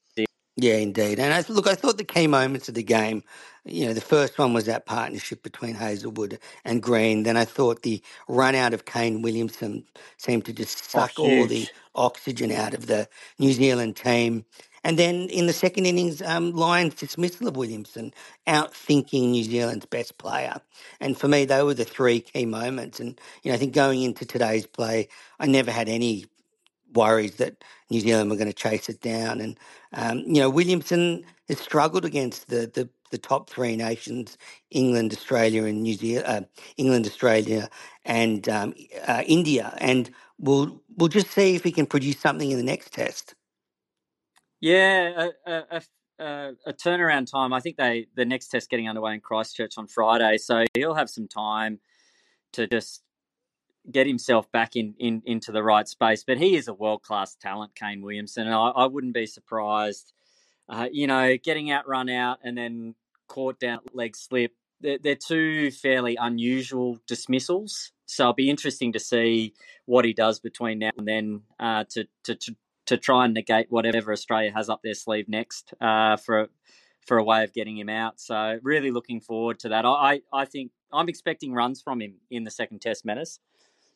Yeah, 0.55 0.75
indeed. 0.75 1.19
And 1.19 1.33
I, 1.33 1.43
look, 1.51 1.67
I 1.67 1.73
thought 1.73 1.97
the 1.97 2.03
key 2.03 2.27
moments 2.27 2.69
of 2.69 2.75
the 2.75 2.83
game, 2.83 3.23
you 3.65 3.87
know, 3.87 3.93
the 3.93 4.01
first 4.01 4.37
one 4.37 4.53
was 4.53 4.65
that 4.65 4.85
partnership 4.85 5.41
between 5.41 5.73
Hazlewood 5.73 6.37
and 6.63 6.81
Green. 6.81 7.23
Then 7.23 7.37
I 7.37 7.45
thought 7.45 7.81
the 7.81 8.03
run 8.27 8.53
out 8.53 8.73
of 8.73 8.85
Kane 8.85 9.23
Williamson 9.23 9.85
seemed 10.17 10.45
to 10.45 10.53
just 10.53 10.77
oh, 10.95 11.07
suck 11.07 11.17
all 11.17 11.47
the 11.47 11.67
oxygen 11.95 12.51
out 12.51 12.75
of 12.75 12.85
the 12.85 13.07
New 13.39 13.51
Zealand 13.51 13.95
team. 13.95 14.45
And 14.83 14.99
then 14.99 15.29
in 15.29 15.47
the 15.47 15.53
second 15.53 15.85
innings, 15.87 16.21
um, 16.21 16.51
Lyon's 16.51 16.95
dismissal 16.95 17.47
of 17.47 17.55
Williamson, 17.55 18.13
outthinking 18.45 19.29
New 19.31 19.43
Zealand's 19.45 19.85
best 19.85 20.17
player. 20.19 20.61
And 20.99 21.17
for 21.17 21.27
me, 21.27 21.45
they 21.45 21.63
were 21.63 21.73
the 21.73 21.85
three 21.85 22.19
key 22.19 22.45
moments. 22.45 22.99
And, 22.99 23.19
you 23.41 23.49
know, 23.49 23.55
I 23.55 23.57
think 23.57 23.73
going 23.73 24.03
into 24.03 24.25
today's 24.25 24.67
play, 24.67 25.07
I 25.39 25.47
never 25.47 25.71
had 25.71 25.87
any 25.89 26.25
worries 26.93 27.35
that 27.35 27.63
New 27.89 27.99
Zealand 27.99 28.29
were 28.29 28.35
going 28.35 28.47
to 28.47 28.53
chase 28.53 28.89
it 28.89 29.01
down. 29.01 29.41
And, 29.41 29.59
um, 29.93 30.19
you 30.19 30.41
know, 30.41 30.49
Williamson 30.49 31.23
has 31.47 31.59
struggled 31.59 32.05
against 32.05 32.49
the, 32.49 32.71
the, 32.73 32.89
the 33.11 33.17
top 33.17 33.49
three 33.49 33.75
nations, 33.75 34.37
England, 34.71 35.13
Australia, 35.13 35.65
and 35.65 35.83
New 35.83 35.93
Zealand, 35.93 36.25
uh, 36.27 36.41
England, 36.77 37.05
Australia, 37.05 37.69
and 38.05 38.47
um, 38.49 38.73
uh, 39.07 39.23
India. 39.25 39.75
And 39.79 40.09
we'll, 40.39 40.81
we'll 40.95 41.09
just 41.09 41.31
see 41.31 41.55
if 41.55 41.63
he 41.63 41.71
can 41.71 41.85
produce 41.85 42.19
something 42.19 42.49
in 42.49 42.57
the 42.57 42.63
next 42.63 42.93
test. 42.93 43.35
Yeah, 44.59 45.29
a, 45.45 45.81
a, 46.19 46.51
a, 46.65 46.73
turnaround 46.73 47.29
time. 47.29 47.51
I 47.51 47.59
think 47.59 47.75
they 47.75 48.07
the 48.15 48.25
next 48.25 48.47
test 48.47 48.69
getting 48.69 48.87
underway 48.87 49.13
in 49.13 49.19
Christchurch 49.19 49.77
on 49.77 49.87
Friday, 49.87 50.37
so 50.37 50.63
he'll 50.73 50.93
have 50.93 51.09
some 51.09 51.27
time 51.27 51.79
to 52.53 52.67
just 52.67 53.02
get 53.91 54.07
himself 54.07 54.51
back 54.51 54.75
in, 54.75 54.95
in 54.99 55.21
into 55.25 55.51
the 55.51 55.63
right 55.63 55.87
space. 55.87 56.23
But 56.23 56.37
he 56.37 56.55
is 56.55 56.67
a 56.67 56.73
world 56.73 57.03
class 57.03 57.35
talent, 57.35 57.75
Kane 57.75 58.01
Williamson, 58.01 58.47
and 58.47 58.55
I, 58.55 58.69
I 58.69 58.85
wouldn't 58.87 59.13
be 59.13 59.25
surprised. 59.25 60.13
Uh, 60.69 60.87
you 60.91 61.07
know, 61.07 61.35
getting 61.37 61.71
out, 61.71 61.87
run 61.87 62.09
out, 62.09 62.39
and 62.43 62.57
then 62.57 62.95
caught 63.27 63.59
down 63.59 63.79
leg 63.93 64.15
slip. 64.15 64.53
They're, 64.79 64.97
they're 64.97 65.15
two 65.15 65.71
fairly 65.71 66.15
unusual 66.15 66.99
dismissals, 67.07 67.91
so 68.05 68.23
it'll 68.23 68.33
be 68.33 68.49
interesting 68.49 68.93
to 68.93 68.99
see 68.99 69.53
what 69.85 70.05
he 70.05 70.13
does 70.13 70.39
between 70.39 70.79
now 70.79 70.91
and 70.97 71.07
then 71.07 71.41
uh, 71.59 71.83
to, 71.91 72.07
to, 72.23 72.35
to 72.35 72.55
to 72.85 72.97
try 72.97 73.25
and 73.25 73.33
negate 73.33 73.67
whatever 73.69 74.11
Australia 74.11 74.51
has 74.53 74.69
up 74.69 74.81
their 74.83 74.93
sleeve 74.93 75.29
next 75.29 75.73
uh, 75.79 76.17
for 76.17 76.49
for 77.05 77.17
a 77.17 77.23
way 77.23 77.43
of 77.43 77.53
getting 77.53 77.77
him 77.77 77.89
out. 77.89 78.19
So 78.19 78.59
really 78.61 78.91
looking 78.91 79.19
forward 79.19 79.59
to 79.59 79.69
that. 79.69 79.85
I 79.85 80.21
I 80.31 80.45
think 80.45 80.71
I'm 80.91 81.09
expecting 81.09 81.53
runs 81.53 81.81
from 81.81 82.01
him 82.01 82.15
in 82.29 82.43
the 82.43 82.51
second 82.51 82.81
Test, 82.81 83.05
Menners. 83.05 83.39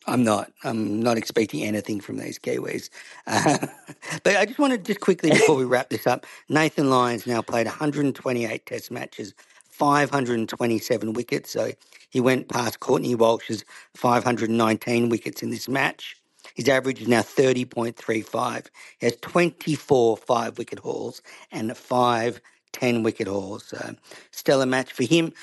I'm 0.06 0.24
not. 0.24 0.52
I'm 0.64 1.02
not 1.02 1.18
expecting 1.18 1.64
anything 1.64 2.00
from 2.00 2.18
these 2.18 2.40
Kiwis. 2.40 2.90
Uh, 3.26 3.58
but 4.24 4.38
I 4.38 4.46
just 4.46 4.60
wanted 4.60 4.86
just 4.86 5.02
quickly 5.02 5.32
before 5.32 5.56
we 5.56 5.66
wrap 5.66 5.90
this 5.90 6.08
up, 6.08 6.26
Nathan 6.50 6.90
Lyons 6.90 7.28
now 7.28 7.42
played 7.42 7.68
128 7.68 8.66
Test 8.66 8.92
matches, 8.92 9.34
527 9.70 11.14
wickets. 11.14 11.52
So 11.52 11.72
he 12.10 12.22
went 12.22 12.48
past 12.48 12.80
Courtney 12.80 13.16
Walsh's 13.16 13.66
519 13.96 15.10
wickets 15.10 15.44
in 15.44 15.50
this 15.50 15.68
match. 15.68 16.16
His 16.56 16.70
average 16.70 17.02
is 17.02 17.08
now 17.08 17.22
30.35. 17.22 18.68
He 19.00 19.06
has 19.06 19.16
24 19.18 20.18
five 20.18 20.58
wicket 20.58 20.80
hauls 20.80 21.22
and 21.52 21.76
five 21.76 22.42
10 22.72 23.04
wicket 23.04 23.28
hauls. 23.28 23.66
So, 23.66 23.96
stellar 24.32 24.66
match 24.66 24.92
for 24.94 25.04
him. 25.04 25.34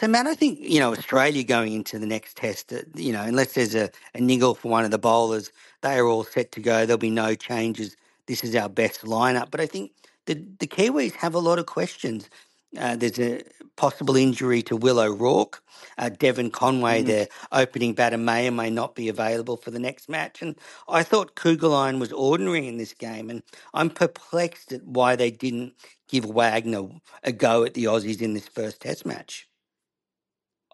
So, 0.00 0.08
Matt, 0.08 0.26
I 0.26 0.34
think, 0.34 0.60
you 0.62 0.80
know, 0.80 0.92
Australia 0.92 1.44
going 1.44 1.74
into 1.74 1.98
the 1.98 2.06
next 2.06 2.38
test, 2.38 2.72
uh, 2.72 2.84
you 2.94 3.12
know, 3.12 3.20
unless 3.20 3.52
there's 3.52 3.74
a, 3.74 3.90
a 4.14 4.18
niggle 4.18 4.54
for 4.54 4.70
one 4.70 4.86
of 4.86 4.90
the 4.90 4.98
bowlers, 4.98 5.52
they 5.82 5.98
are 5.98 6.06
all 6.06 6.24
set 6.24 6.52
to 6.52 6.60
go. 6.60 6.86
There'll 6.86 6.96
be 6.96 7.10
no 7.10 7.34
changes. 7.34 7.98
This 8.26 8.42
is 8.42 8.56
our 8.56 8.70
best 8.70 9.02
lineup. 9.02 9.50
But 9.50 9.60
I 9.60 9.66
think 9.66 9.92
the, 10.24 10.42
the 10.58 10.66
Kiwis 10.66 11.12
have 11.16 11.34
a 11.34 11.38
lot 11.38 11.58
of 11.58 11.66
questions. 11.66 12.30
Uh, 12.78 12.96
there's 12.96 13.18
a 13.18 13.42
possible 13.76 14.16
injury 14.16 14.62
to 14.62 14.74
Will 14.74 15.00
O'Rourke. 15.00 15.62
Uh, 15.98 16.08
Devon 16.08 16.50
Conway, 16.50 17.02
Mm. 17.02 17.06
their 17.06 17.28
opening 17.52 17.92
batter, 17.92 18.16
may 18.16 18.48
or 18.48 18.52
may 18.52 18.70
not 18.70 18.94
be 18.94 19.10
available 19.10 19.58
for 19.58 19.70
the 19.70 19.78
next 19.78 20.08
match. 20.08 20.40
And 20.40 20.56
I 20.88 21.02
thought 21.02 21.34
Kuggeleijn 21.34 22.00
was 22.00 22.10
ordinary 22.10 22.66
in 22.66 22.78
this 22.78 22.94
game. 22.94 23.28
And 23.28 23.42
I'm 23.74 23.90
perplexed 23.90 24.72
at 24.72 24.82
why 24.82 25.14
they 25.14 25.30
didn't 25.30 25.74
give 26.08 26.24
Wagner 26.24 26.88
a 27.22 27.32
go 27.32 27.64
at 27.64 27.74
the 27.74 27.84
Aussies 27.84 28.22
in 28.22 28.32
this 28.32 28.48
first 28.48 28.80
test 28.80 29.04
match. 29.04 29.49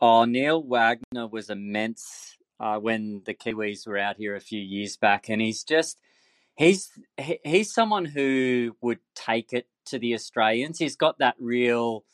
Oh, 0.01 0.25
Neil 0.25 0.63
Wagner 0.63 1.27
was 1.27 1.49
immense 1.49 2.37
uh, 2.61 2.79
when 2.79 3.23
the 3.25 3.35
Kiwis 3.35 3.87
were 3.87 3.99
out 3.99 4.17
here 4.17 4.37
a 4.37 4.41
few 4.41 4.61
years 4.61 4.97
back, 4.97 5.29
and 5.29 5.41
he's 5.41 5.65
just 5.65 5.99
he's 6.57 6.91
he's 7.45 7.73
someone 7.73 8.05
who 8.05 8.77
would 8.83 8.99
take 9.15 9.53
it 9.53 9.69
to 9.87 9.99
the 9.99 10.15
Australians. 10.15 10.79
He's 10.79 10.97
got 10.97 11.19
that 11.19 11.37
real, 11.39 12.05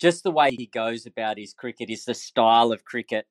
just 0.00 0.22
the 0.22 0.30
way 0.30 0.50
he 0.56 0.66
goes 0.66 1.04
about 1.04 1.38
his 1.38 1.52
cricket 1.52 1.90
is 1.90 2.04
the 2.04 2.14
style 2.14 2.70
of 2.72 2.84
cricket 2.84 3.26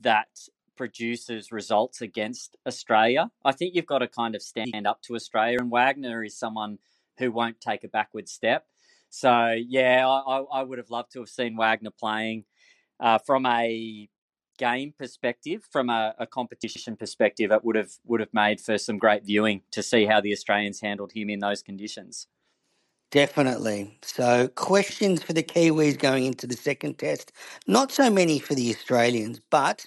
that 0.00 0.28
produces 0.76 1.52
results 1.52 2.00
against 2.00 2.56
Australia. 2.66 3.30
I 3.44 3.52
think 3.52 3.74
you've 3.74 3.86
got 3.86 3.98
to 3.98 4.08
kind 4.08 4.34
of 4.34 4.42
stand 4.42 4.86
up 4.86 5.02
to 5.02 5.14
Australia, 5.14 5.58
and 5.60 5.70
Wagner 5.70 6.24
is 6.24 6.38
someone 6.38 6.78
who 7.18 7.30
won't 7.32 7.60
take 7.60 7.84
a 7.84 7.88
backward 7.88 8.28
step. 8.30 8.66
So 9.10 9.50
yeah, 9.50 10.06
I, 10.08 10.38
I, 10.38 10.60
I 10.60 10.62
would 10.62 10.78
have 10.78 10.90
loved 10.90 11.12
to 11.12 11.20
have 11.20 11.28
seen 11.28 11.56
Wagner 11.56 11.90
playing 11.90 12.44
uh, 13.00 13.18
from 13.18 13.46
a 13.46 14.08
game 14.58 14.94
perspective, 14.98 15.62
from 15.70 15.90
a, 15.90 16.14
a 16.18 16.26
competition 16.26 16.96
perspective. 16.96 17.50
It 17.50 17.64
would 17.64 17.76
have 17.76 17.92
would 18.04 18.20
have 18.20 18.32
made 18.32 18.60
for 18.60 18.78
some 18.78 18.98
great 18.98 19.24
viewing 19.24 19.62
to 19.72 19.82
see 19.82 20.06
how 20.06 20.20
the 20.20 20.32
Australians 20.32 20.80
handled 20.80 21.12
him 21.12 21.30
in 21.30 21.40
those 21.40 21.62
conditions. 21.62 22.26
Definitely. 23.12 23.98
So, 24.02 24.48
questions 24.48 25.22
for 25.22 25.32
the 25.32 25.42
Kiwis 25.42 25.98
going 25.98 26.24
into 26.24 26.46
the 26.46 26.56
second 26.56 26.98
test. 26.98 27.32
Not 27.66 27.92
so 27.92 28.10
many 28.10 28.40
for 28.40 28.54
the 28.54 28.68
Australians, 28.70 29.40
but 29.48 29.86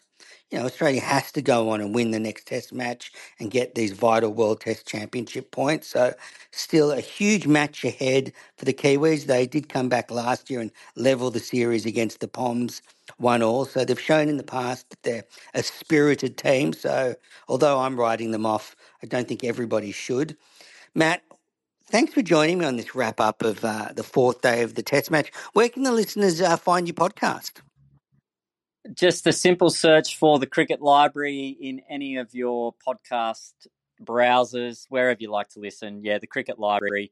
you 0.50 0.58
know, 0.58 0.66
Australia 0.66 1.02
has 1.02 1.32
to 1.34 1.42
go 1.42 1.70
on 1.70 1.80
and 1.80 1.94
win 1.94 2.12
the 2.12 2.20
next 2.20 2.48
test 2.48 2.74
match 2.74 3.12
and 3.40 3.52
get 3.52 3.76
these 3.76 3.92
vital 3.92 4.34
World 4.34 4.62
Test 4.62 4.88
Championship 4.88 5.52
points. 5.52 5.88
So, 5.90 6.14
still 6.52 6.92
a 6.92 7.02
huge 7.02 7.46
match 7.46 7.84
ahead 7.84 8.32
for 8.58 8.66
the 8.66 8.74
Kiwis. 8.74 9.26
They 9.26 9.46
did 9.46 9.68
come 9.68 9.90
back 9.90 10.12
last 10.12 10.50
year 10.50 10.62
and 10.62 10.72
level 10.96 11.30
the 11.30 11.40
series 11.40 11.86
against 11.86 12.22
the 12.22 12.28
Poms 12.28 12.82
one 13.18 13.42
all. 13.44 13.66
So, 13.66 13.86
they've 13.86 14.00
shown 14.00 14.30
in 14.30 14.38
the 14.38 14.44
past 14.44 14.90
that 14.90 15.04
they're 15.04 15.24
a 15.54 15.64
spirited 15.64 16.38
team. 16.38 16.74
So, 16.74 17.16
although 17.48 17.80
I'm 17.80 18.00
writing 18.00 18.32
them 18.32 18.46
off, 18.46 18.76
I 19.04 19.08
don't 19.08 19.28
think 19.28 19.44
everybody 19.44 19.92
should. 19.92 20.38
Matt, 20.96 21.24
Thanks 21.92 22.14
for 22.14 22.22
joining 22.22 22.60
me 22.60 22.66
on 22.66 22.78
this 22.78 22.94
wrap 22.94 23.20
up 23.20 23.42
of 23.42 23.66
uh, 23.66 23.88
the 23.96 24.04
fourth 24.04 24.42
day 24.42 24.62
of 24.62 24.76
the 24.76 24.84
test 24.84 25.10
match. 25.10 25.32
Where 25.54 25.70
can 25.70 25.82
the 25.82 25.92
listeners 25.92 26.40
uh, 26.40 26.56
find 26.56 26.88
your 26.88 26.94
podcast? 26.94 27.62
Just 28.94 29.26
a 29.26 29.34
simple 29.34 29.72
search 29.72 30.16
for 30.16 30.38
the 30.38 30.46
Cricket 30.46 30.84
Library 30.84 31.58
in 31.60 31.82
any 31.90 32.18
of 32.18 32.36
your 32.36 32.76
podcast 32.88 33.54
browsers, 34.00 34.86
wherever 34.90 35.18
you 35.20 35.32
like 35.32 35.50
to 35.50 35.60
listen. 35.60 36.02
Yeah, 36.04 36.20
the 36.20 36.28
Cricket 36.28 36.60
Library. 36.60 37.12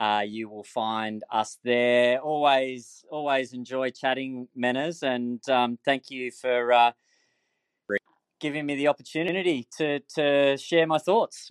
Uh, 0.00 0.22
you 0.26 0.48
will 0.48 0.64
find 0.64 1.22
us 1.30 1.58
there. 1.62 2.20
Always, 2.20 3.04
always 3.10 3.52
enjoy 3.52 3.90
chatting, 3.90 4.48
Menners, 4.58 5.02
and 5.02 5.46
um, 5.48 5.78
thank 5.84 6.10
you 6.10 6.30
for 6.30 6.72
uh, 6.72 6.92
giving 8.40 8.66
me 8.66 8.74
the 8.76 8.88
opportunity 8.88 9.66
to 9.78 10.00
to 10.14 10.56
share 10.56 10.86
my 10.86 10.98
thoughts. 10.98 11.50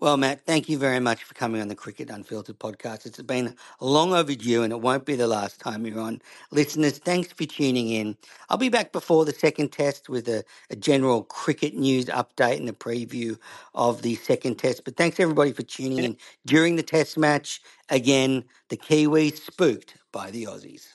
Well, 0.00 0.16
Matt, 0.16 0.46
thank 0.46 0.70
you 0.70 0.78
very 0.78 0.98
much 0.98 1.24
for 1.24 1.34
coming 1.34 1.60
on 1.60 1.68
the 1.68 1.74
Cricket 1.74 2.08
Unfiltered 2.08 2.58
podcast. 2.58 3.04
It's 3.04 3.20
been 3.20 3.54
long 3.80 4.14
overdue 4.14 4.62
and 4.62 4.72
it 4.72 4.80
won't 4.80 5.04
be 5.04 5.14
the 5.14 5.26
last 5.26 5.60
time 5.60 5.84
you're 5.84 6.00
on. 6.00 6.22
Listeners, 6.50 6.96
thanks 6.96 7.30
for 7.34 7.44
tuning 7.44 7.90
in. 7.90 8.16
I'll 8.48 8.56
be 8.56 8.70
back 8.70 8.92
before 8.92 9.26
the 9.26 9.34
second 9.34 9.72
test 9.72 10.08
with 10.08 10.26
a, 10.26 10.42
a 10.70 10.76
general 10.76 11.24
cricket 11.24 11.74
news 11.74 12.06
update 12.06 12.56
and 12.56 12.68
a 12.70 12.72
preview 12.72 13.38
of 13.74 14.00
the 14.00 14.14
second 14.14 14.54
test. 14.54 14.84
But 14.84 14.96
thanks 14.96 15.20
everybody 15.20 15.52
for 15.52 15.64
tuning 15.64 15.98
in 15.98 16.16
during 16.46 16.76
the 16.76 16.82
test 16.82 17.18
match. 17.18 17.60
Again, 17.90 18.44
the 18.70 18.78
Kiwis 18.78 19.36
spooked 19.36 19.96
by 20.12 20.30
the 20.30 20.44
Aussies. 20.44 20.94